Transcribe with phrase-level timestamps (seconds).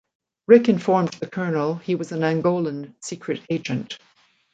[0.47, 3.99] Rick informed the Colonel he was an Angolan secret agent.